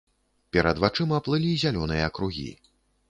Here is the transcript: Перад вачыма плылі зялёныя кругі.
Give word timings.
Перад 0.55 0.79
вачыма 0.83 1.19
плылі 1.27 1.51
зялёныя 1.65 2.11
кругі. 2.17 2.51